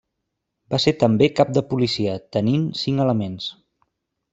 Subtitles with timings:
[0.75, 3.51] Va ser també Cap de Policia, tenint cinc elements.